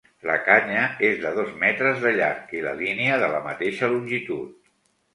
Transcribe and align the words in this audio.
La 0.27 0.35
canya 0.45 0.85
és 1.09 1.19
de 1.25 1.33
dos 1.41 1.53
metres 1.65 2.03
de 2.05 2.15
llarg 2.17 2.57
i 2.61 2.65
la 2.71 2.75
línia 2.83 3.23
de 3.27 3.33
la 3.37 3.47
mateixa 3.49 3.95
longitud. 3.97 4.53